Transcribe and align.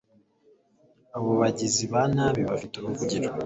abo 1.15 1.31
bagizi 1.41 1.83
ba 1.93 2.01
nabi, 2.15 2.41
bafite 2.51 2.73
uruvugiro 2.75 3.27